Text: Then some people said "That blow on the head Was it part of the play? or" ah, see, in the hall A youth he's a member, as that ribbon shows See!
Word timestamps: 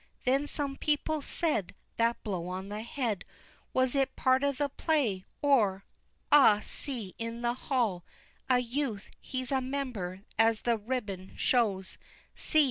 Then 0.25 0.47
some 0.47 0.77
people 0.77 1.21
said 1.21 1.75
"That 1.97 2.23
blow 2.23 2.47
on 2.47 2.69
the 2.69 2.81
head 2.81 3.23
Was 3.71 3.93
it 3.93 4.15
part 4.15 4.43
of 4.43 4.57
the 4.57 4.67
play? 4.67 5.25
or" 5.43 5.85
ah, 6.31 6.59
see, 6.63 7.13
in 7.19 7.41
the 7.43 7.53
hall 7.53 8.03
A 8.49 8.57
youth 8.57 9.11
he's 9.19 9.51
a 9.51 9.61
member, 9.61 10.23
as 10.39 10.61
that 10.61 10.77
ribbon 10.87 11.33
shows 11.37 11.99
See! 12.35 12.59